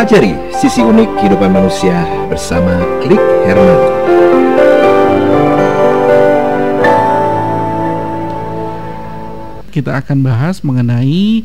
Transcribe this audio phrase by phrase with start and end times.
[0.00, 2.72] Pelajari sisi unik kehidupan manusia bersama
[3.04, 3.80] Klik Herman.
[9.68, 11.44] Kita akan bahas mengenai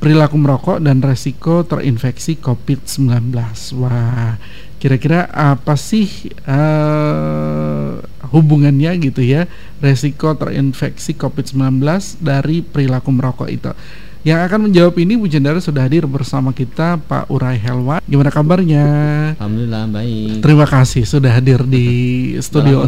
[0.00, 3.36] perilaku merokok dan resiko terinfeksi COVID-19.
[3.76, 4.40] Wah,
[4.80, 8.00] kira-kira apa sih uh,
[8.32, 9.44] hubungannya gitu ya
[9.84, 11.84] resiko terinfeksi COVID-19
[12.16, 13.76] dari perilaku merokok itu?
[14.20, 18.04] Yang akan menjawab ini Bu Jendara sudah hadir bersama kita Pak Urai Helwan.
[18.04, 18.84] Gimana kabarnya?
[19.40, 20.44] Alhamdulillah baik.
[20.44, 21.88] Terima kasih sudah hadir di
[22.46, 22.84] studio.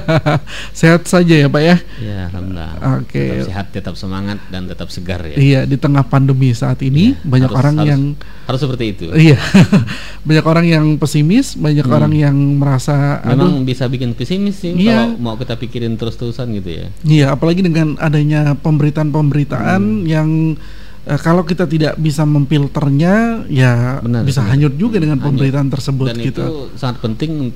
[0.80, 1.76] sehat saja ya Pak ya?
[2.00, 2.70] Ya Alhamdulillah.
[2.96, 3.12] Oke.
[3.12, 3.28] Okay.
[3.28, 5.36] Tetap sehat, tetap semangat dan tetap segar ya.
[5.36, 8.02] Iya di tengah pandemi saat ini ya, banyak harus, orang harus, yang
[8.48, 9.06] harus seperti itu.
[9.12, 9.38] Iya
[10.32, 11.96] banyak orang yang pesimis, banyak hmm.
[12.00, 13.20] orang yang merasa.
[13.20, 15.12] Memang aduh, bisa bikin pesimis sih iya.
[15.12, 16.86] kalau mau kita pikirin terus-terusan gitu ya.
[17.04, 20.08] Iya apalagi dengan adanya pemberitaan-pemberitaan hmm.
[20.08, 24.50] yang uh, kalau kita tidak bisa memfilternya ya benar, bisa benar.
[24.56, 25.28] hanyut juga dengan hanyut.
[25.30, 26.42] pemberitaan tersebut dan gitu.
[26.42, 27.52] itu sangat penting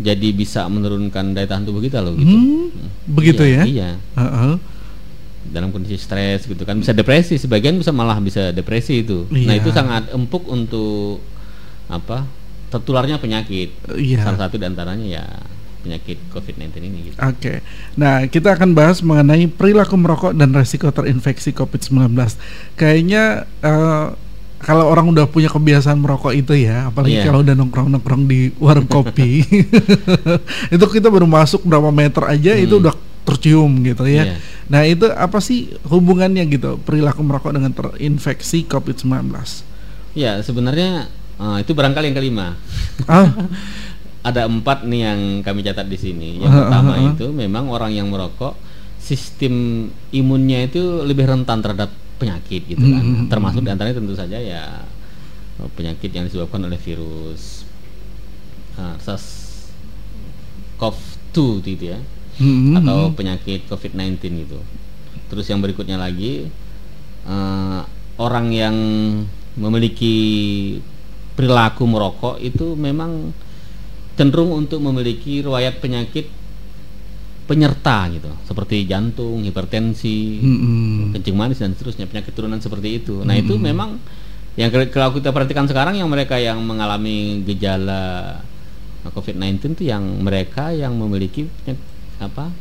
[0.00, 2.32] jadi bisa menurunkan daya tahan tubuh kita loh gitu.
[2.32, 2.72] Hmm,
[3.04, 3.64] begitu iya, ya?
[3.68, 3.90] Iya.
[4.16, 4.54] Uh -uh.
[5.52, 9.28] Dalam kondisi stres gitu kan bisa depresi, sebagian bisa malah bisa depresi itu.
[9.28, 9.46] Nah, iya.
[9.48, 11.20] Nah, itu sangat empuk untuk
[11.92, 12.24] apa?
[12.70, 13.74] tertularnya penyakit.
[13.98, 14.22] Iya.
[14.22, 15.24] Salah satu di antaranya ya
[15.80, 16.98] penyakit COVID-19 ini.
[17.10, 17.16] Gitu.
[17.16, 17.56] Oke, okay.
[17.96, 22.14] nah kita akan bahas mengenai perilaku merokok dan resiko terinfeksi COVID-19.
[22.76, 24.14] Kayaknya uh,
[24.60, 27.26] kalau orang udah punya kebiasaan merokok itu ya, apalagi yeah.
[27.26, 29.40] kalau udah nongkrong-nongkrong di warung kopi,
[30.74, 32.64] itu kita baru masuk berapa meter aja hmm.
[32.68, 34.36] itu udah tercium gitu ya.
[34.36, 34.38] Yeah.
[34.68, 39.32] Nah itu apa sih hubungannya gitu perilaku merokok dengan terinfeksi COVID-19?
[40.12, 41.08] Ya sebenarnya
[41.40, 42.46] uh, itu barangkali yang kelima.
[43.08, 43.32] Ah.
[44.20, 46.44] ada empat nih yang kami catat di sini.
[46.44, 48.52] Yang pertama itu memang orang yang merokok
[49.00, 51.88] sistem imunnya itu lebih rentan terhadap
[52.20, 53.00] penyakit gitu kan.
[53.00, 53.32] Hmm.
[53.32, 54.84] Termasuk di antaranya tentu saja ya
[55.76, 57.64] penyakit yang disebabkan oleh virus
[58.80, 61.98] uh, SARS-CoV-2 gitu ya,
[62.40, 62.76] hmm.
[62.80, 64.16] atau penyakit COVID-19
[64.48, 64.56] gitu.
[65.32, 66.48] Terus yang berikutnya lagi
[67.28, 67.84] uh,
[68.20, 68.76] orang yang
[69.56, 70.76] memiliki
[71.36, 73.32] perilaku merokok itu memang
[74.20, 76.28] cenderung untuk memiliki riwayat penyakit
[77.48, 81.16] penyerta gitu seperti jantung, hipertensi, mm-hmm.
[81.16, 83.24] kencing manis dan seterusnya penyakit turunan seperti itu.
[83.24, 83.48] Nah mm-hmm.
[83.48, 83.96] itu memang
[84.60, 88.38] yang kalau kita perhatikan sekarang yang mereka yang mengalami gejala
[89.08, 91.80] COVID-19 itu yang mereka yang memiliki penyakit,
[92.20, 92.52] apa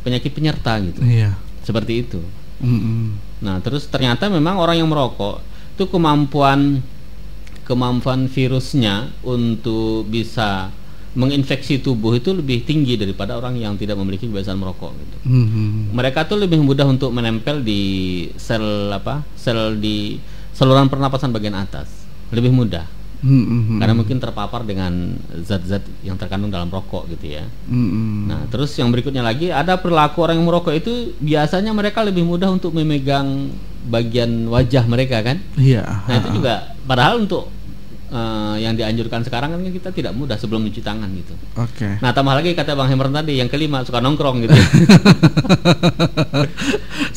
[0.00, 1.36] penyakit penyerta gitu, yeah.
[1.60, 2.24] seperti itu.
[2.64, 3.00] Mm-hmm.
[3.44, 5.44] Nah terus ternyata memang orang yang merokok
[5.76, 6.80] itu kemampuan
[7.70, 10.74] kemampuan virusnya untuk bisa
[11.14, 15.16] menginfeksi tubuh itu lebih tinggi daripada orang yang tidak memiliki kebiasaan merokok gitu.
[15.26, 15.94] Mm-hmm.
[15.94, 17.82] Mereka tuh lebih mudah untuk menempel di
[18.38, 19.26] sel apa?
[19.34, 20.22] sel di
[20.54, 21.90] saluran pernapasan bagian atas.
[22.30, 22.86] Lebih mudah.
[23.20, 23.78] Mm-hmm.
[23.82, 27.44] Karena mungkin terpapar dengan zat-zat yang terkandung dalam rokok gitu ya.
[27.66, 28.30] Mm-hmm.
[28.30, 32.54] Nah, terus yang berikutnya lagi ada perilaku orang yang merokok itu biasanya mereka lebih mudah
[32.54, 33.50] untuk memegang
[33.90, 35.42] bagian wajah mereka kan?
[35.58, 36.06] Iya.
[36.06, 37.50] Nah, itu juga padahal untuk
[38.10, 41.34] uh, yang dianjurkan sekarang kan kita tidak mudah sebelum mencuci tangan gitu.
[41.56, 41.78] Oke.
[41.78, 41.92] Okay.
[42.02, 44.54] Nah tambah lagi kata Bang Hemer tadi yang kelima suka nongkrong gitu.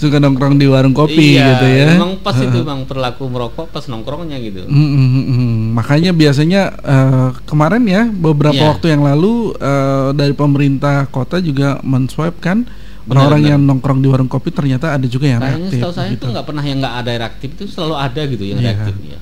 [0.01, 1.87] suka nongkrong di warung kopi iya, gitu ya.
[1.97, 4.61] Memang pas itu bang perilaku merokok pas nongkrongnya gitu.
[4.69, 5.57] Mm, mm, mm, mm.
[5.75, 8.69] Makanya biasanya uh, kemarin ya beberapa yeah.
[8.73, 12.65] waktu yang lalu uh, dari pemerintah kota juga menswipe kan
[13.03, 15.81] orang-orang yang nongkrong di warung kopi ternyata ada juga yang Kayaknya reaktif.
[15.83, 16.23] Setahu saya gitu.
[16.23, 18.71] itu nggak pernah yang nggak ada reaktif itu selalu ada gitu yang yeah.
[18.71, 19.19] reaktif ya.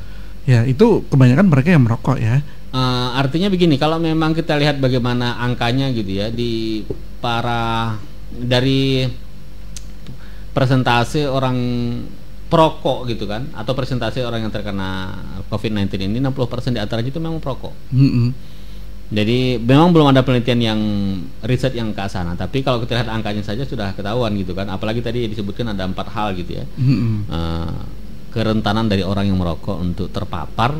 [0.50, 2.42] Ya itu kebanyakan mereka yang merokok ya.
[2.72, 6.82] Uh, artinya begini, kalau memang kita lihat bagaimana angkanya gitu ya di
[7.20, 8.00] para
[8.32, 9.04] dari
[10.56, 11.58] presentasi orang
[12.52, 15.16] perokok gitu kan atau presentasi orang yang terkena
[15.48, 17.72] COVID-19 ini 60% di antaranya itu memang perokok.
[17.92, 18.28] Mm -hmm.
[19.12, 20.80] Jadi memang belum ada penelitian yang
[21.44, 24.72] riset yang ke sana, tapi kalau kita lihat angkanya saja sudah ketahuan gitu kan.
[24.72, 26.66] Apalagi tadi disebutkan ada empat hal gitu ya.
[26.80, 27.16] Mm -hmm.
[27.28, 27.76] uh,
[28.32, 30.74] kerentanan dari orang yang merokok untuk terpapar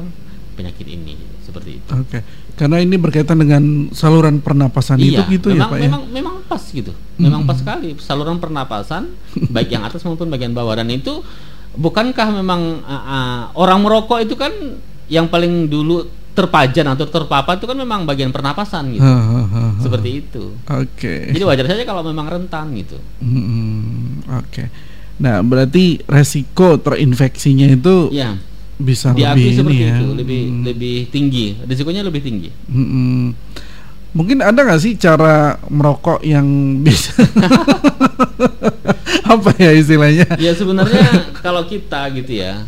[0.56, 1.92] penyakit ini seperti itu.
[1.92, 2.08] Oke.
[2.08, 2.22] Okay.
[2.56, 6.14] Karena ini berkaitan dengan saluran pernapasan iya, itu gitu memang, ya, Pak memang, ya.
[6.14, 6.94] Memang pas gitu.
[7.18, 7.50] Memang hmm.
[7.50, 9.12] pas sekali saluran pernapasan
[9.56, 11.20] baik yang atas maupun bagian bawah dan itu
[11.76, 14.52] bukankah memang uh, uh, orang merokok itu kan
[15.12, 19.04] yang paling dulu terpajan atau terpapar itu kan memang bagian pernapasan gitu.
[19.04, 20.56] Ha, ha, ha, Seperti itu.
[20.72, 20.96] Oke.
[20.96, 21.22] Okay.
[21.36, 22.96] Jadi wajar saja kalau memang rentan gitu.
[23.20, 24.48] Hmm, Oke.
[24.48, 24.68] Okay.
[25.22, 28.34] Nah, berarti resiko terinfeksinya itu ya.
[28.82, 29.94] bisa Diakui lebih seperti ini ya.
[29.94, 30.64] itu, lebih hmm.
[30.66, 31.46] lebih tinggi.
[31.62, 32.50] Risikonya lebih tinggi.
[32.66, 33.38] Hmm.
[34.12, 36.44] Mungkin ada nggak sih cara merokok yang
[36.86, 37.14] bisa
[39.38, 40.28] apa ya istilahnya?
[40.42, 42.66] Ya sebenarnya kalau kita gitu ya,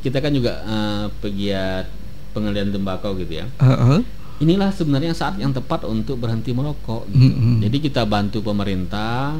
[0.00, 1.86] kita kan juga uh, pegiat
[2.32, 3.46] pengendalian tembakau gitu ya.
[3.60, 4.00] Uh-uh.
[4.38, 7.10] Inilah sebenarnya saat yang tepat untuk berhenti merokok.
[7.10, 7.26] Gitu.
[7.26, 7.54] Mm-mm.
[7.58, 9.34] Jadi kita bantu pemerintah,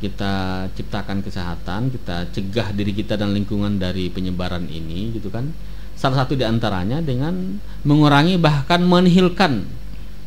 [0.00, 5.52] kita ciptakan kesehatan, kita cegah diri kita dan lingkungan dari penyebaran ini, gitu kan.
[5.92, 9.68] Salah satu di antaranya dengan mengurangi bahkan menihilkan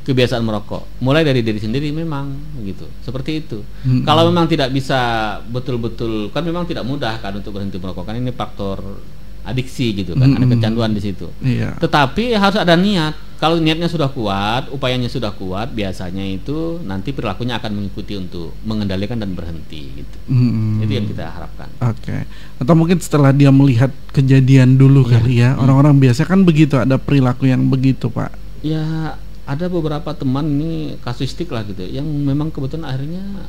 [0.05, 0.85] kebiasaan merokok.
[1.01, 2.29] Mulai dari diri sendiri memang
[2.61, 2.85] gitu.
[3.01, 3.65] Seperti itu.
[3.81, 4.05] Mm-mm.
[4.05, 8.29] Kalau memang tidak bisa betul-betul kan memang tidak mudah kan untuk berhenti merokok kan ini
[8.29, 9.01] faktor
[9.43, 10.55] adiksi gitu kan, ada Mm-mm.
[10.55, 11.27] kecanduan di situ.
[11.41, 11.75] Iya.
[11.81, 13.15] Tetapi harus ada niat.
[13.43, 19.19] Kalau niatnya sudah kuat, upayanya sudah kuat, biasanya itu nanti perilakunya akan mengikuti untuk mengendalikan
[19.19, 20.17] dan berhenti gitu.
[20.31, 20.79] Mm-mm.
[20.79, 21.67] Itu yang kita harapkan.
[21.83, 22.23] Oke.
[22.63, 25.11] Atau mungkin setelah dia melihat kejadian dulu Iya.
[25.11, 25.49] kali ya.
[25.59, 28.31] Orang-orang biasa kan begitu ada perilaku yang begitu, Pak.
[28.63, 33.43] Ya ada beberapa teman ini kasuistik lah gitu, yang memang kebetulan akhirnya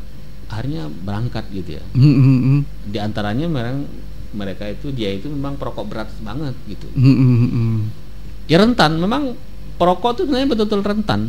[0.50, 1.84] akhirnya berangkat gitu ya.
[1.94, 2.66] Mm-mm.
[2.90, 3.86] Di antaranya memang
[4.34, 6.90] mereka itu dia itu memang perokok berat banget gitu.
[6.98, 7.86] Mm-mm.
[8.50, 9.38] Ya rentan, memang
[9.84, 11.20] perokok itu sebenarnya betul-betul rentan.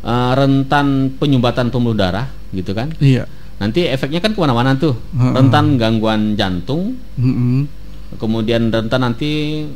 [0.00, 2.88] Eh, rentan penyumbatan pembuluh darah gitu kan.
[3.02, 3.26] Iya.
[3.60, 4.94] Nanti efeknya kan ke mana-mana tuh.
[4.96, 5.34] Heeh.
[5.36, 7.68] Rentan gangguan jantung, Mm-mm.
[8.16, 9.66] kemudian rentan nanti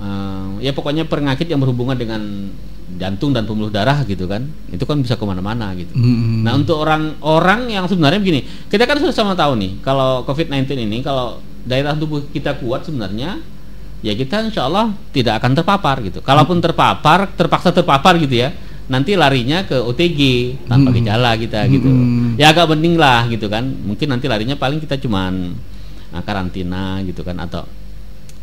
[0.00, 2.50] eh, ya pokoknya penyakit yang berhubungan dengan
[2.98, 4.50] jantung dan pembuluh darah gitu kan.
[4.74, 5.94] Itu kan bisa ke mana-mana gitu.
[5.94, 6.42] Mm-mm.
[6.42, 11.06] Nah untuk orang-orang yang sebenarnya begini, kita kan sudah sama tahu nih kalau COVID-19 ini
[11.06, 13.38] kalau daya tahan tubuh kita kuat sebenarnya
[14.00, 16.18] ya kita insya Allah tidak akan terpapar gitu.
[16.20, 18.54] Kalaupun terpapar, terpaksa terpapar gitu ya,
[18.86, 20.20] nanti larinya ke OTG
[20.64, 20.96] tanpa Hmm.
[20.96, 21.88] gejala kita gitu.
[21.88, 22.38] Hmm.
[22.38, 23.64] Ya agak penting lah gitu kan.
[23.64, 25.52] Mungkin nanti larinya paling kita cuman
[26.10, 27.66] uh, karantina gitu kan atau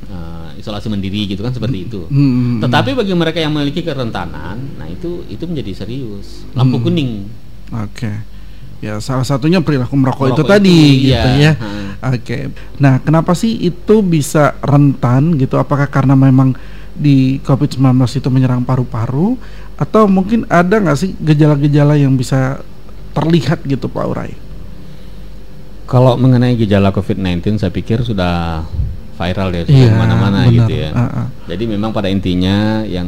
[0.06, 2.06] uh, isolasi mandiri gitu kan seperti itu.
[2.07, 2.60] Mm-mm.
[2.60, 6.44] Tetapi bagi mereka yang memiliki kerentanan, nah itu itu menjadi serius.
[6.54, 6.86] Lampu Hmm.
[6.86, 7.12] kuning.
[7.74, 8.12] Oke.
[8.85, 11.51] Ya salah satunya perilaku merokok itu Merokok tadi itu, gitu iya.
[11.51, 11.53] ya.
[11.57, 12.13] Hmm.
[12.13, 12.37] Oke.
[12.77, 15.57] Nah, kenapa sih itu bisa rentan gitu?
[15.57, 16.53] Apakah karena memang
[16.93, 19.35] di COVID-19 itu menyerang paru-paru
[19.75, 22.61] atau mungkin ada nggak sih gejala-gejala yang bisa
[23.17, 24.31] terlihat gitu Pak Urai?
[25.89, 28.65] Kalau mengenai gejala COVID-19 saya pikir sudah
[29.15, 30.55] viral ya sudah ke mana-mana benar.
[30.55, 30.89] gitu ya.
[30.91, 31.27] Ah, ah.
[31.47, 33.07] Jadi memang pada intinya yang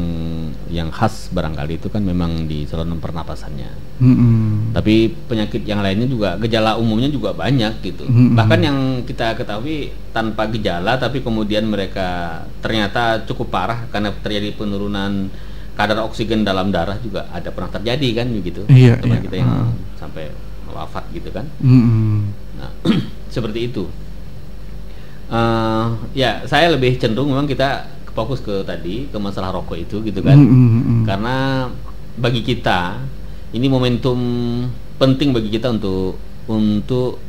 [0.67, 3.71] yang khas barangkali itu kan memang di saluran pernapasannya.
[3.97, 4.71] Mm-mm.
[4.71, 8.05] Tapi penyakit yang lainnya juga gejala umumnya juga banyak gitu.
[8.05, 8.35] Mm-mm.
[8.35, 15.31] Bahkan yang kita ketahui tanpa gejala tapi kemudian mereka ternyata cukup parah karena terjadi penurunan
[15.77, 18.61] kadar oksigen dalam darah juga ada pernah terjadi kan begitu.
[18.67, 19.25] Iya, Teman iya.
[19.25, 19.69] kita yang Ah.
[19.97, 20.29] sampai
[20.67, 21.45] wafat gitu kan.
[21.63, 22.29] Mm-mm.
[22.59, 22.69] Nah,
[23.33, 23.85] seperti itu.
[25.27, 25.85] Eh,
[26.15, 27.83] ya, saya lebih cenderung memang kita
[28.17, 30.33] fokus ke tadi ke masalah rokok itu gitu kan.
[30.33, 31.05] Mm-mm.
[31.05, 31.69] Karena
[32.17, 32.97] bagi kita
[33.53, 34.17] ini momentum
[34.97, 36.17] penting bagi kita untuk
[36.49, 37.21] untuk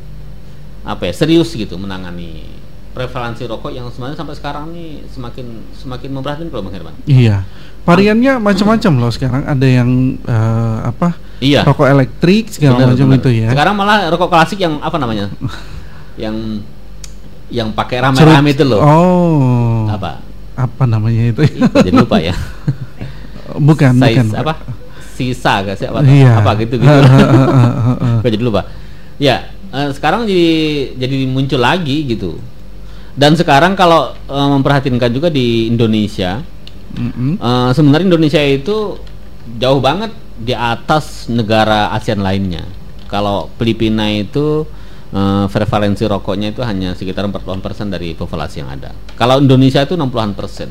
[0.81, 2.57] apa ya serius gitu menangani
[2.89, 5.45] prevalensi rokok yang sebenarnya sampai sekarang nih semakin
[5.77, 6.95] semakin memprihatinkan kalau Bang Herman.
[7.05, 7.45] Iya.
[7.85, 9.45] Variannya macam-macam loh sekarang.
[9.45, 11.13] Ada yang eh, apa?
[11.39, 11.63] Iya.
[11.69, 13.19] Rokok elektrik segala Benar, macam benar.
[13.21, 13.49] itu ya.
[13.53, 15.29] Sekarang malah rokok klasik yang apa namanya?
[16.23, 16.35] yang
[17.53, 18.81] yang pakai rame-rame itu loh.
[18.81, 19.85] Oh.
[19.89, 20.28] Apa?
[20.59, 21.41] Apa namanya itu?
[21.47, 22.35] Ih, jadi lupa ya.
[23.69, 24.43] bukan, Size bukan.
[24.43, 24.53] apa?
[25.15, 26.03] Sisa gak sih apa?
[26.03, 26.43] Iya.
[26.43, 26.87] Apa gitu gitu.
[28.23, 28.67] Kok jadi lupa.
[29.15, 30.51] Ya, eh, sekarang jadi
[30.99, 32.39] jadi muncul lagi gitu.
[33.15, 36.43] Dan sekarang kalau eh, memperhatikan juga di Indonesia,
[36.95, 37.39] Mm-mm.
[37.39, 38.99] eh, sebenarnya Indonesia itu
[39.59, 42.63] jauh banget di atas negara ASEAN lainnya.
[43.07, 44.63] Kalau Filipina itu
[45.13, 48.93] eh, prevalensi rokoknya itu hanya sekitar 40% dari populasi yang ada.
[49.15, 50.69] Kalau Indonesia itu 60-an persen.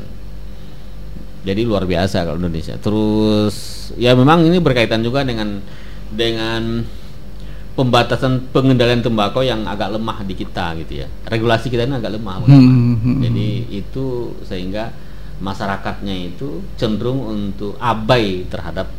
[1.39, 2.75] Jadi luar biasa kalau Indonesia.
[2.75, 5.63] Terus ya memang ini berkaitan juga dengan
[6.11, 6.83] dengan
[7.79, 11.07] pembatasan pengendalian tembakau yang agak lemah di kita gitu ya.
[11.31, 12.43] Regulasi kita ini agak lemah.
[12.43, 12.51] Bang.
[12.51, 14.91] Hmm, hmm, Jadi itu sehingga
[15.39, 18.91] masyarakatnya itu cenderung untuk abai terhadap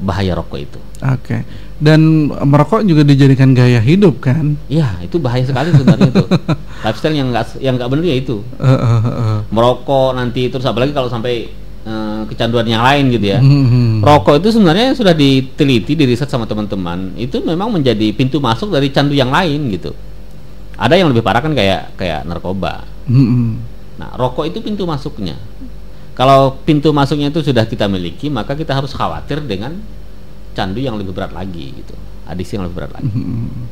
[0.00, 0.80] bahaya rokok itu.
[1.04, 1.44] Oke.
[1.84, 4.56] Dan merokok juga dijadikan gaya hidup kan?
[4.72, 6.24] Iya, itu bahaya sekali sebenarnya itu.
[6.84, 8.36] Lifestyle yang enggak yang enggak benar ya itu.
[9.52, 11.52] Merokok nanti terus apalagi kalau sampai
[11.84, 13.38] eh, kecanduan yang lain gitu ya.
[13.44, 13.90] Hmm, hmm.
[14.00, 17.12] Rokok itu sebenarnya sudah diteliti, diriset sama teman-teman.
[17.20, 19.92] Itu memang menjadi pintu masuk dari candu yang lain gitu.
[20.80, 22.88] Ada yang lebih parah kan kayak kayak narkoba.
[23.04, 23.60] Hmm.
[24.00, 25.36] Nah, rokok itu pintu masuknya.
[26.16, 29.84] Kalau pintu masuknya itu sudah kita miliki, maka kita harus khawatir dengan
[30.54, 31.94] candu yang lebih berat lagi gitu.
[32.24, 33.10] Adiksi yang lebih berat lagi.
[33.10, 33.68] Hmm.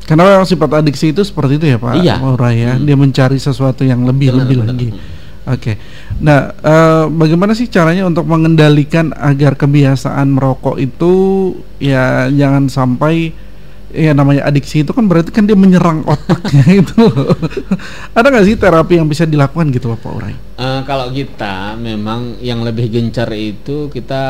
[0.00, 2.16] Karena memang sifat adiksi itu seperti itu ya Pak Iya.
[2.18, 2.74] Maura ya.
[2.74, 2.82] Hmm.
[2.82, 4.68] Dia mencari sesuatu yang lebih Benar, lebih benar.
[4.72, 4.88] lagi.
[4.90, 5.18] Hmm.
[5.50, 5.72] Oke.
[6.20, 11.12] Nah, eh, bagaimana sih caranya untuk mengendalikan agar kebiasaan merokok itu
[11.76, 13.32] ya jangan sampai
[13.90, 17.04] ya namanya adiksi itu kan berarti kan dia menyerang otaknya itu.
[18.14, 20.34] Ada nggak sih terapi yang bisa dilakukan gitu loh Pak Urai?
[20.60, 24.22] Uh, kalau kita memang yang lebih gencar itu kita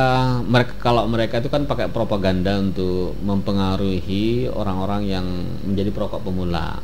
[0.46, 5.26] mereka kalau mereka itu kan pakai propaganda untuk mempengaruhi orang-orang yang
[5.66, 6.80] menjadi perokok pemula.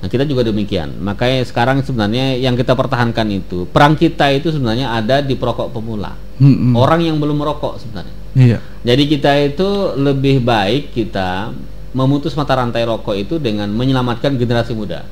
[0.00, 0.96] Nah kita juga demikian.
[1.04, 6.16] Makanya sekarang sebenarnya yang kita pertahankan itu perang kita itu sebenarnya ada di perokok pemula.
[6.40, 8.16] Hmm, Orang yang belum merokok sebenarnya.
[8.32, 8.58] Iya.
[8.80, 9.68] Jadi kita itu
[10.00, 11.52] lebih baik kita
[11.90, 15.02] memutus mata rantai rokok itu dengan menyelamatkan generasi muda.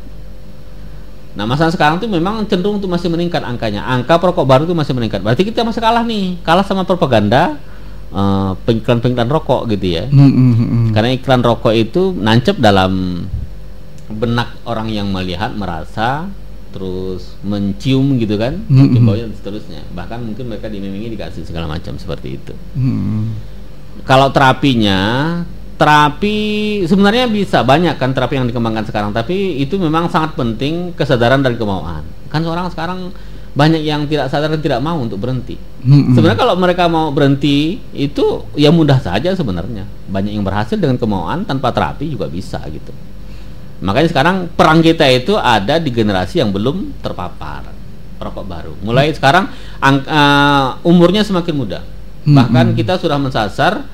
[1.35, 3.87] Nah masalah sekarang tuh memang cenderung untuk masih meningkat angkanya.
[3.87, 5.23] Angka perokok baru itu masih meningkat.
[5.23, 7.59] Berarti kita masih kalah nih, kalah sama propaganda
[8.11, 10.05] uh, pengiklan-pengiklan rokok gitu ya.
[10.11, 10.85] Mm -hmm.
[10.95, 13.23] Karena iklan rokok itu nancep dalam
[14.09, 16.27] benak orang yang melihat merasa
[16.69, 19.09] terus mencium gitu kan mm -hmm.
[19.25, 23.23] dan seterusnya bahkan mungkin mereka diimingi dikasih segala macam seperti itu mm -hmm.
[24.05, 25.01] kalau terapinya
[25.79, 26.39] terapi
[26.85, 31.55] sebenarnya bisa banyak kan terapi yang dikembangkan sekarang tapi itu memang sangat penting kesadaran dan
[31.55, 33.15] kemauan kan orang sekarang
[33.55, 36.15] banyak yang tidak sadar dan tidak mau untuk berhenti mm -hmm.
[36.15, 41.47] sebenarnya kalau mereka mau berhenti itu ya mudah saja sebenarnya banyak yang berhasil dengan kemauan
[41.47, 42.91] tanpa terapi juga bisa gitu
[43.79, 47.71] Makanya sekarang perang kita itu ada di generasi yang belum terpapar
[48.19, 48.73] rokok baru.
[48.83, 49.17] Mulai hmm.
[49.23, 49.45] sekarang
[49.79, 51.81] uh, umurnya semakin muda.
[52.27, 52.35] Hmm.
[52.35, 53.87] Bahkan kita sudah mensasar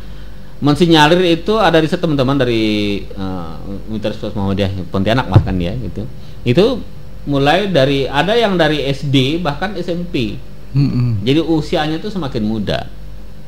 [0.63, 3.59] mensinyalir itu ada riset teman-teman dari uh,
[3.91, 6.07] Universitas Muhammadiyah Pontianak bahkan ya gitu.
[6.47, 6.83] Itu
[7.25, 10.39] mulai dari ada yang dari SD bahkan SMP.
[10.75, 11.23] Hmm.
[11.23, 12.91] Jadi usianya itu semakin muda.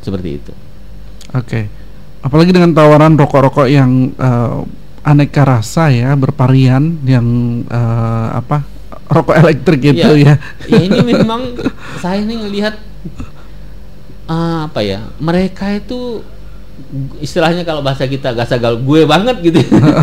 [0.02, 0.52] Seperti itu.
[1.34, 1.46] Oke.
[1.46, 1.64] Okay.
[2.22, 4.66] Apalagi dengan tawaran rokok-rokok yang uh,
[5.06, 7.26] aneka rasa ya bervarian yang
[7.70, 8.66] uh, apa
[9.06, 10.34] rokok elektrik gitu ya.
[10.66, 10.74] ya.
[10.74, 11.54] ya ini memang
[12.02, 12.74] saya ini ngelihat
[14.26, 16.26] uh, apa ya mereka itu
[17.18, 19.58] istilahnya kalau bahasa kita gak sagal gue banget gitu.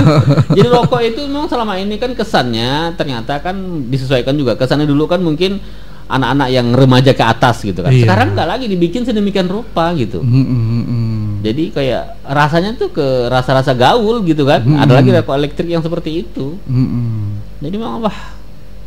[0.58, 3.56] Jadi rokok itu memang selama ini kan kesannya ternyata kan
[3.88, 5.64] disesuaikan juga kesannya dulu kan mungkin
[6.12, 7.92] anak-anak yang remaja ke atas gitu kan.
[7.92, 8.06] Iya.
[8.06, 10.20] Sekarang nggak lagi dibikin sedemikian rupa gitu.
[10.20, 14.80] Mm -hmm jadi kayak rasanya tuh ke rasa-rasa gaul gitu kan hmm.
[14.80, 17.60] ada lagi rokok elektrik yang seperti itu hmm.
[17.60, 18.20] jadi memang wah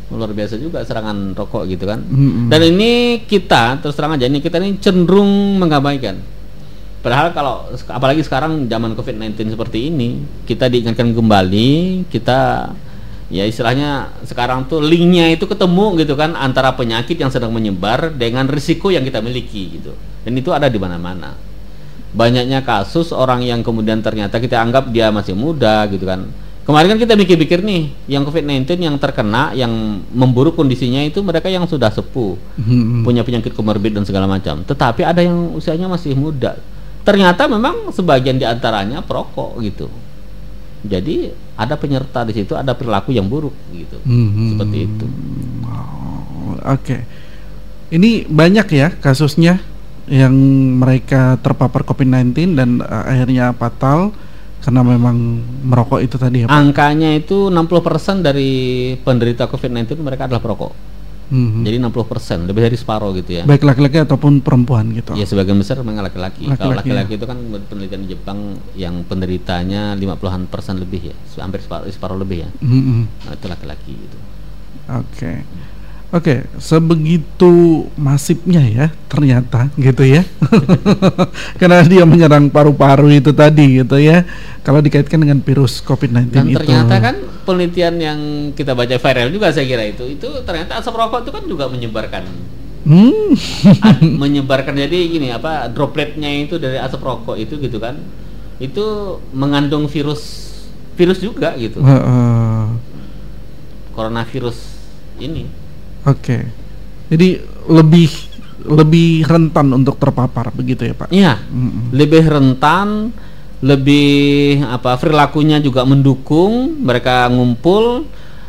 [0.09, 2.49] luar biasa juga serangan rokok gitu kan hmm.
[2.49, 6.17] dan ini kita terus terang aja ini kita ini cenderung mengabaikan
[7.07, 7.55] padahal kalau
[7.87, 12.67] apalagi sekarang zaman covid-19 seperti ini kita diingatkan kembali kita
[13.31, 18.43] ya istilahnya sekarang tuh linknya itu ketemu gitu kan antara penyakit yang sedang menyebar dengan
[18.51, 19.95] risiko yang kita miliki gitu.
[20.27, 21.31] Dan itu ada di mana-mana.
[22.11, 26.27] Banyaknya kasus orang yang kemudian ternyata kita anggap dia masih muda gitu kan.
[26.67, 31.63] Kemarin kan kita mikir-mikir nih yang COVID-19 yang terkena yang memburuk kondisinya itu mereka yang
[31.63, 33.07] sudah sepuh hmm.
[33.07, 34.67] punya penyakit komorbid dan segala macam.
[34.67, 36.59] Tetapi ada yang usianya masih muda
[37.07, 39.87] ternyata memang sebagian di antaranya perokok gitu
[40.83, 44.59] jadi ada penyerta di situ ada perilaku yang buruk gitu hmm.
[44.59, 45.05] seperti itu
[45.63, 47.07] oh, oke okay.
[47.95, 49.63] ini banyak ya kasusnya
[50.11, 50.35] yang
[50.83, 54.11] mereka terpapar COVID-19 dan uh, akhirnya fatal
[54.63, 55.15] karena memang
[55.63, 56.55] merokok itu tadi ya Pak?
[56.55, 58.51] Angkanya itu 60% dari
[58.99, 60.96] penderita COVID-19 mereka adalah perokok.
[61.27, 61.63] Mm-hmm.
[61.67, 63.43] Jadi 60% lebih dari separuh gitu ya.
[63.43, 65.11] Baik laki-laki ataupun perempuan gitu.
[65.19, 66.47] Ya sebagian besar memang laki-laki.
[66.55, 67.17] Kalau laki-laki ya.
[67.19, 68.39] itu kan penelitian di Jepang
[68.79, 72.49] yang penderitanya 50-an persen lebih ya, hampir separuh, separuh lebih ya.
[72.63, 73.01] Mm-hmm.
[73.27, 74.17] Nah, itu laki-laki gitu.
[74.87, 75.03] Oke.
[75.13, 75.37] Okay.
[76.07, 80.23] Oke, sebegitu masifnya ya ternyata gitu ya.
[81.59, 84.23] Karena dia menyerang paru-paru itu tadi gitu ya.
[84.63, 86.63] Kalau dikaitkan dengan virus COVID-19 Dan itu.
[86.63, 88.19] ternyata kan penelitian yang
[88.55, 92.23] kita baca viral juga saya kira itu, itu ternyata asap rokok itu kan juga menyebarkan
[92.87, 93.35] Hmm.
[94.23, 97.99] menyebarkan jadi gini apa dropletnya itu dari asap rokok itu gitu kan
[98.63, 98.85] itu
[99.35, 100.55] mengandung virus
[100.95, 102.63] virus juga gitu uh, uh.
[103.91, 104.79] coronavirus
[105.19, 105.66] ini
[106.07, 106.47] Oke.
[107.11, 108.07] Jadi lebih
[108.67, 111.11] lebih rentan untuk terpapar begitu ya Pak?
[111.11, 111.39] Iya.
[111.39, 111.83] Mm-hmm.
[111.95, 112.87] Lebih rentan,
[113.63, 118.03] lebih apa perilakunya juga mendukung mereka ngumpul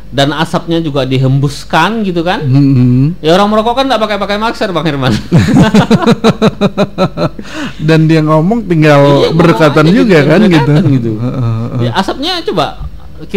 [0.09, 2.41] dan asapnya juga dihembuskan gitu kan?
[2.41, 3.21] Mm-hmm.
[3.23, 5.13] Ya orang merokok kan nggak pakai pakai masker Bang Herman.
[7.87, 10.73] dan dia ngomong tinggal iya, berdekatan juga gitu, kan gitu.
[10.89, 11.11] gitu.
[11.79, 12.89] Ya, asapnya coba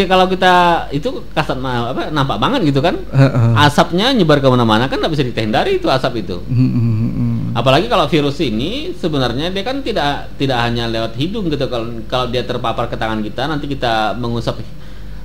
[0.06, 2.94] kalau kita itu kasat apa nampak banget gitu kan?
[3.10, 3.66] Uh, uh.
[3.66, 6.38] asapnya nyebar ke mana-mana kan nggak bisa dihindari itu asap itu.
[6.46, 11.66] Uh, uh, apalagi kalau virus ini sebenarnya dia kan tidak tidak hanya lewat hidung gitu.
[11.66, 14.62] Kalau kalau dia terpapar ke tangan kita nanti kita mengusap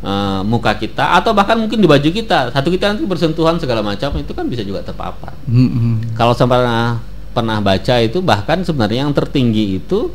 [0.02, 2.50] uh, muka kita atau bahkan mungkin di baju kita.
[2.50, 5.38] Satu kita nanti bersentuhan segala macam itu kan bisa juga terpapar.
[6.18, 6.88] Kalau sampai pernah
[7.38, 10.10] pernah baca itu bahkan sebenarnya yang tertinggi itu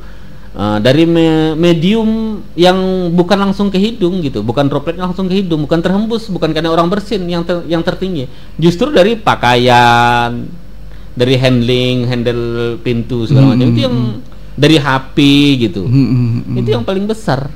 [0.57, 2.77] uh, dari me medium yang
[3.13, 6.89] bukan langsung ke hidung gitu, bukan droplet langsung ke hidung, bukan terhembus, bukan karena orang
[6.89, 8.29] bersin yang ter yang tertinggi,
[8.61, 10.47] justru dari pakaian,
[11.17, 13.73] dari handling, handle pintu segala macam hmm.
[13.77, 13.97] itu yang
[14.53, 15.17] dari HP
[15.69, 16.61] gitu, hmm, hmm, hmm.
[16.61, 17.49] itu yang paling besar.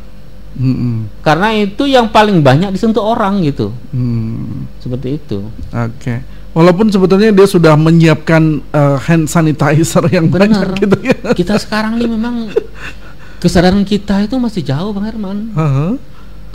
[0.57, 1.05] Hmm.
[1.21, 4.81] Karena itu yang paling banyak disentuh orang gitu, hmm.
[4.81, 5.45] seperti itu.
[5.69, 6.01] Oke.
[6.01, 6.19] Okay.
[6.57, 10.73] Walaupun sebetulnya dia sudah menyiapkan uh, hand sanitizer yang Benar.
[10.73, 11.17] banyak gitu ya.
[11.37, 12.49] Kita sekarang ini memang
[13.37, 15.53] kesadaran kita itu masih jauh Bang Herman.
[15.53, 15.93] Uh -huh.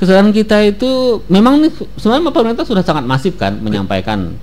[0.02, 1.70] Kesadaran kita itu memang nih
[2.02, 4.34] sebenarnya pemerintah sudah sangat masif kan menyampaikan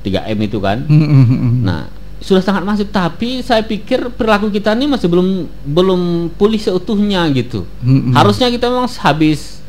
[0.00, 0.88] 3M itu kan.
[0.88, 1.52] Mm -hmm.
[1.60, 1.92] Nah,
[2.24, 5.28] sudah sangat masif tapi saya pikir perilaku kita ini masih belum
[5.68, 6.00] belum
[6.40, 7.68] pulih seutuhnya gitu.
[7.84, 8.12] Mm -hmm.
[8.16, 9.60] Harusnya kita memang habis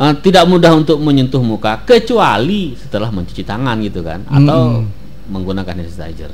[0.00, 5.28] uh, tidak mudah untuk menyentuh muka kecuali setelah mencuci tangan gitu kan atau hmm.
[5.28, 6.32] menggunakan hand sanitizer.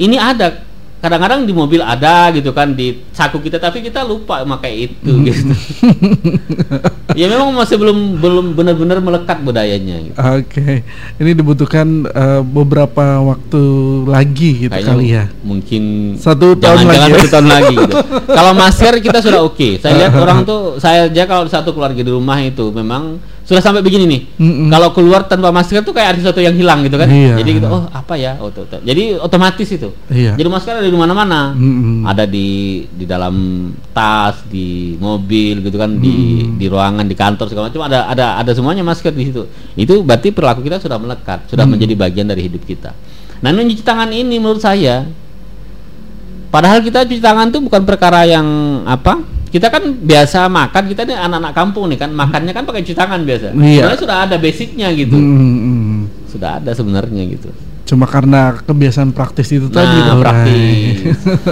[0.00, 0.69] Ini ada
[1.00, 5.24] kadang-kadang di mobil ada gitu kan di saku kita tapi kita lupa pakai itu hmm.
[5.24, 5.52] gitu.
[7.20, 10.16] ya memang masih belum belum benar-benar melekat budayanya gitu.
[10.20, 10.44] Oke.
[10.52, 10.74] Okay.
[11.16, 13.62] Ini dibutuhkan uh, beberapa waktu
[14.04, 15.24] lagi gitu Kayaknya kali ya.
[15.40, 15.82] Mungkin
[16.20, 17.00] satu tahun jangan, lagi.
[17.00, 17.96] Jangan satu tahun lagi gitu.
[18.38, 19.56] Kalau masker kita sudah oke.
[19.56, 19.72] Okay.
[19.80, 23.16] Saya lihat orang tuh saya aja kalau satu keluarga di rumah itu memang
[23.50, 24.20] sudah sampai begini nih.
[24.38, 24.70] Mm-mm.
[24.70, 27.10] Kalau keluar tanpa masker tuh kayak ada sesuatu yang hilang gitu kan.
[27.10, 27.34] Iya.
[27.42, 28.38] Jadi gitu, oh apa ya?
[28.38, 28.78] Oh, tuh, tuh.
[28.86, 29.90] Jadi otomatis itu.
[30.06, 30.38] Iya.
[30.38, 31.50] Jadi masker ada di mana-mana.
[32.06, 33.34] Ada di di dalam
[33.90, 36.14] tas, di mobil gitu kan, mm di
[36.62, 39.42] di ruangan, di kantor segala macam ada ada ada semuanya masker di situ.
[39.74, 42.94] Itu berarti perilaku kita sudah melekat, sudah mm menjadi bagian dari hidup kita.
[43.42, 45.10] Nah, mencuci tangan ini menurut saya
[46.54, 48.46] padahal kita cuci tangan itu bukan perkara yang
[48.86, 49.39] apa?
[49.50, 53.26] Kita kan biasa makan kita nih anak-anak kampung nih kan makannya kan pakai cuci tangan
[53.26, 53.50] biasa.
[53.50, 53.82] Iya.
[53.82, 55.16] sebenarnya sudah ada basicnya gitu.
[55.18, 56.00] Hmm, hmm, hmm.
[56.30, 57.50] sudah ada sebenarnya gitu.
[57.90, 60.98] Cuma karena kebiasaan praktis itu nah, tadi praktis.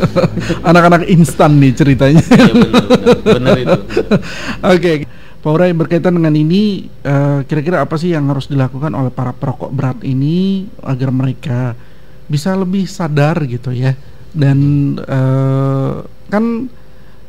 [0.71, 2.23] Anak-anak instan nih ceritanya.
[2.23, 3.79] Iya, bener, bener, bener itu.
[3.83, 4.79] Oke.
[4.79, 4.97] Okay.
[5.39, 9.31] Pak Urai berkaitan dengan ini kira eh, kira-kira apa sih yang harus dilakukan oleh para
[9.31, 11.79] perokok berat ini agar mereka
[12.27, 13.95] bisa lebih sadar gitu ya?
[14.35, 14.59] Dan
[14.99, 16.69] uh, kan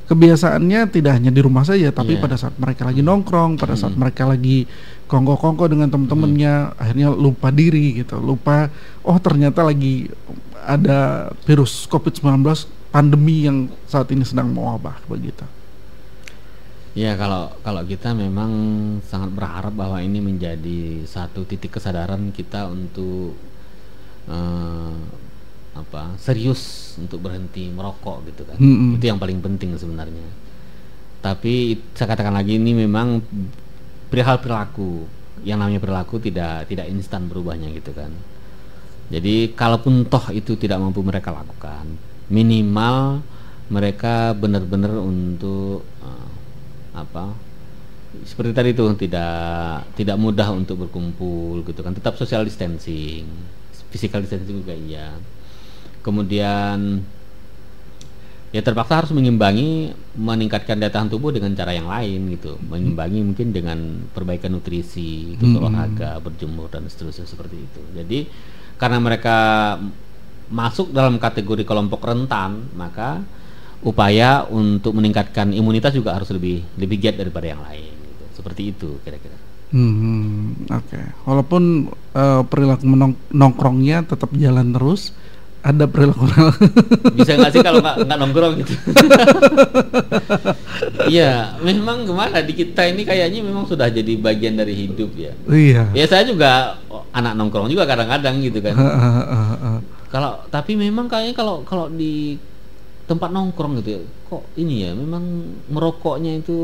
[0.09, 2.23] kebiasaannya tidak hanya di rumah saja tapi yeah.
[2.25, 4.01] pada saat mereka lagi nongkrong pada saat hmm.
[4.01, 4.65] mereka lagi
[5.05, 6.81] kongko-kongko dengan teman-temannya hmm.
[6.81, 8.73] akhirnya lupa diri gitu lupa
[9.05, 10.09] oh ternyata lagi
[10.65, 12.41] ada virus COVID-19
[12.89, 15.45] pandemi yang saat ini sedang mewabah begitu
[16.97, 18.51] Ya kalau kalau kita memang
[19.05, 23.37] sangat berharap bahwa ini menjadi satu titik kesadaran kita untuk
[24.25, 24.97] uh,
[25.79, 28.57] apa serius untuk berhenti merokok gitu kan.
[28.59, 28.99] Hmm.
[28.99, 30.27] itu yang paling penting sebenarnya.
[31.19, 33.23] Tapi saya katakan lagi ini memang
[34.11, 35.07] perihal perilaku.
[35.43, 38.11] Yang namanya perilaku tidak tidak instan berubahnya gitu kan.
[39.09, 43.25] Jadi kalaupun toh itu tidak mampu mereka lakukan minimal
[43.69, 46.29] mereka benar-benar untuk uh,
[46.93, 47.33] apa
[48.25, 51.93] seperti tadi itu tidak tidak mudah untuk berkumpul gitu kan.
[51.93, 53.25] Tetap social distancing
[53.89, 55.13] physical distancing juga iya
[56.01, 57.03] kemudian
[58.49, 63.53] ya terpaksa harus mengimbangi meningkatkan daya tahan tubuh dengan cara yang lain gitu mengimbangi mungkin
[63.53, 65.57] dengan perbaikan nutrisi itu hmm.
[65.61, 68.19] olahraga berjemur dan seterusnya seperti itu jadi
[68.81, 69.37] karena mereka
[70.49, 73.21] masuk dalam kategori kelompok rentan maka
[73.85, 78.25] upaya untuk meningkatkan imunitas juga harus lebih lebih giat daripada yang lain gitu.
[78.33, 79.37] seperti itu kira-kira
[79.77, 81.05] hmm, oke okay.
[81.29, 85.13] walaupun uh, perilaku menongkrongnya tetap jalan terus
[85.59, 86.23] ada perilaku
[87.19, 88.73] bisa nggak sih kalau nggak nongkrong gitu?
[91.09, 92.39] Iya memang gimana?
[92.45, 95.33] Di kita ini kayaknya memang sudah jadi bagian dari hidup ya.
[95.49, 95.89] Iya.
[95.91, 96.79] Ya saya juga
[97.11, 98.77] anak nongkrong juga kadang-kadang gitu kan.
[100.13, 102.37] Kalau tapi memang kayaknya kalau kalau di
[103.09, 105.23] tempat nongkrong gitu ya kok ini ya memang
[105.65, 106.57] merokoknya itu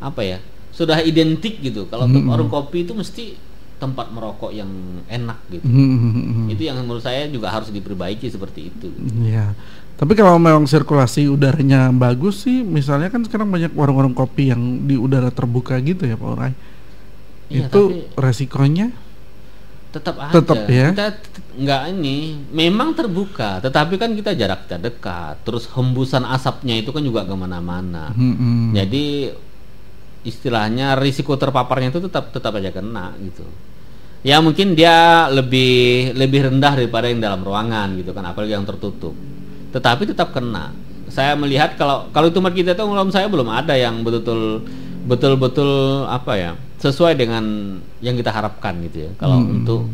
[0.00, 0.38] apa ya
[0.72, 1.86] sudah identik gitu.
[1.92, 2.24] Kalau -hmm.
[2.26, 3.36] warung kopi itu mesti
[3.80, 4.68] tempat merokok yang
[5.08, 5.64] enak gitu.
[5.64, 6.52] Hmm.
[6.52, 8.92] Itu yang menurut saya juga harus diperbaiki seperti itu.
[9.24, 9.56] Iya.
[9.96, 14.96] Tapi kalau memang sirkulasi udaranya bagus sih, misalnya kan sekarang banyak warung-warung kopi yang di
[14.96, 16.52] udara terbuka gitu ya Pak Urai.
[17.50, 17.82] Iya, itu
[18.14, 18.92] resikonya
[19.90, 20.32] tetap ada.
[20.38, 20.94] Tetap ya.
[20.94, 21.08] Kita
[21.60, 27.26] nggak ini, memang terbuka, tetapi kan kita jarak dekat, terus hembusan asapnya itu kan juga
[27.26, 28.14] ke mana-mana.
[28.14, 28.70] Hmm.
[28.70, 29.34] Jadi
[30.24, 33.44] istilahnya risiko terpaparnya itu tetap tetap aja kena gitu
[34.20, 39.16] ya mungkin dia lebih lebih rendah daripada yang dalam ruangan gitu kan apalagi yang tertutup
[39.72, 40.76] tetapi tetap kena
[41.08, 44.64] saya melihat kalau kalau itu kita itu saya belum ada yang betul-betul
[45.08, 45.70] betul-betul
[46.06, 49.52] apa ya sesuai dengan yang kita harapkan gitu ya kalau hmm.
[49.60, 49.88] untuk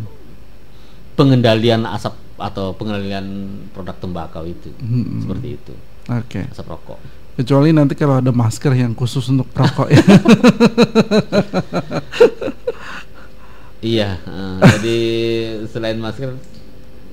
[1.14, 5.24] pengendalian asap atau pengendalian produk tembakau itu hmm.
[5.24, 5.74] seperti itu
[6.10, 6.44] oke okay.
[6.50, 7.00] asap rokok
[7.36, 10.00] Kecuali nanti kalau ada masker yang khusus untuk perokok ya.
[13.80, 14.98] iya, uh, jadi
[15.68, 16.36] selain masker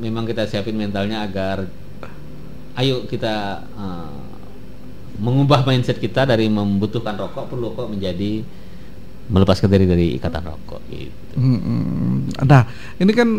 [0.01, 1.69] memang kita siapin mentalnya agar
[2.77, 4.23] ayo kita uh,
[5.21, 8.41] mengubah mindset kita dari membutuhkan rokok perlu kok menjadi
[9.29, 11.39] melepaskan diri dari ikatan rokok gitu.
[11.39, 12.67] Hmm, nah,
[12.99, 13.29] ini kan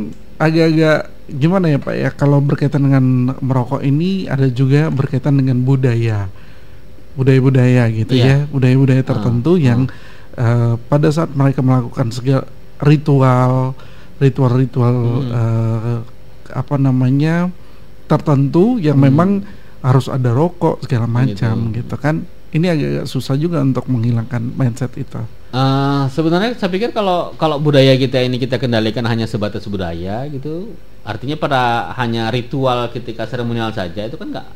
[0.40, 6.32] agak-agak gimana ya Pak ya kalau berkaitan dengan merokok ini ada juga berkaitan dengan budaya.
[7.14, 8.42] Budaya-budaya gitu yeah.
[8.42, 10.40] ya, budaya-budaya ah, tertentu uh, yang uh.
[10.40, 12.48] Uh, pada saat mereka melakukan segala
[12.82, 13.76] ritual
[14.18, 15.30] ritual-ritual hmm.
[15.30, 15.98] uh,
[16.54, 17.50] apa namanya
[18.06, 19.06] tertentu yang hmm.
[19.10, 19.30] memang
[19.84, 21.84] harus ada rokok segala macam gitu.
[21.84, 25.18] gitu kan ini agak susah juga untuk menghilangkan mindset itu.
[25.50, 30.70] Uh, sebenarnya saya pikir kalau kalau budaya kita ini kita kendalikan hanya sebatas budaya gitu,
[31.02, 34.46] artinya pada hanya ritual ketika seremonial saja itu kan nggak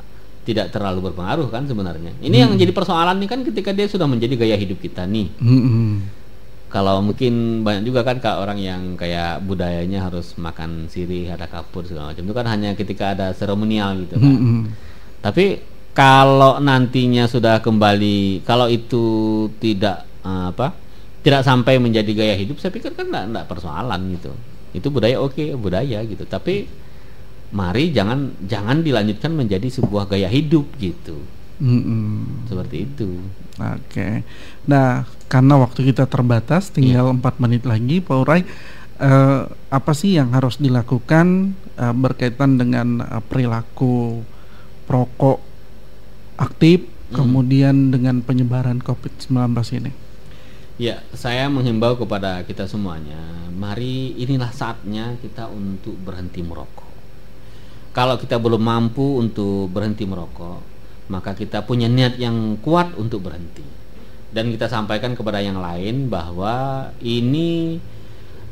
[0.46, 2.14] tidak terlalu berpengaruh kan sebenarnya.
[2.22, 2.42] Ini hmm.
[2.46, 5.28] yang menjadi persoalan nih kan ketika dia sudah menjadi gaya hidup kita nih.
[5.42, 6.06] Hmm.
[6.68, 11.88] Kalau mungkin banyak juga kan kak orang yang kayak budayanya harus makan sirih, ada kapur
[11.88, 14.28] segala macam itu kan hanya ketika ada seremonial gitu kan.
[14.28, 14.62] Hmm.
[15.24, 15.64] Tapi
[15.98, 19.02] kalau nantinya sudah kembali kalau itu
[19.58, 20.70] tidak uh, apa
[21.26, 24.30] tidak sampai menjadi gaya hidup saya pikir kan tidak persoalan gitu
[24.78, 26.70] itu budaya oke okay, budaya gitu tapi
[27.50, 31.18] mari jangan jangan dilanjutkan menjadi sebuah gaya hidup gitu
[31.58, 32.46] mm-hmm.
[32.46, 33.18] seperti itu
[33.58, 34.22] oke okay.
[34.70, 37.14] nah karena waktu kita terbatas tinggal iya.
[37.14, 37.42] empat yeah.
[37.44, 38.40] menit lagi Pak Urai
[38.98, 44.24] uh, apa sih yang harus dilakukan uh, berkaitan dengan uh, perilaku
[44.88, 45.38] perokok
[46.40, 47.14] aktif hmm.
[47.14, 49.52] kemudian dengan penyebaran COVID-19
[49.84, 49.92] ini?
[50.78, 53.18] Ya, saya menghimbau kepada kita semuanya,
[53.50, 56.86] mari inilah saatnya kita untuk berhenti merokok.
[57.90, 60.62] Kalau kita belum mampu untuk berhenti merokok,
[61.10, 63.66] maka kita punya niat yang kuat untuk berhenti.
[64.28, 67.80] Dan kita sampaikan kepada yang lain bahwa ini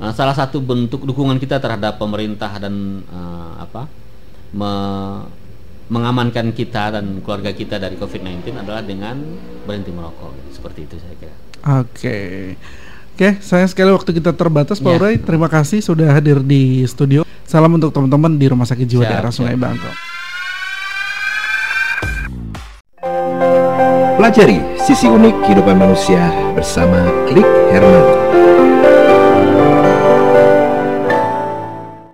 [0.01, 3.89] uh, salah satu bentuk dukungan kita terhadap pemerintah dan uh, apa?
[4.57, 4.73] Me
[5.87, 9.23] mengamankan kita dan keluarga kita dari COVID-19 adalah dengan
[9.71, 10.35] berhenti merokok.
[10.51, 11.35] Seperti itu saya kira.
[11.79, 11.87] Oke.
[11.95, 12.35] Okay.
[13.17, 15.17] Oke, okay, saya sekali waktu kita terbatas Pak yeah.
[15.17, 17.25] Terima kasih sudah hadir di studio.
[17.49, 20.16] Salam untuk teman-teman di Rumah Sakit Jiwa siap, Daerah Sungai Bangkok.
[24.27, 26.19] Pelajari sisi unik kehidupan manusia
[26.59, 26.99] bersama
[27.31, 28.26] Klik Herman.